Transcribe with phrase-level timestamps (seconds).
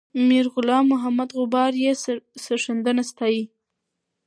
[0.27, 1.91] میرغلام محمد غبار یې
[2.43, 3.43] سرښندنه ستایي.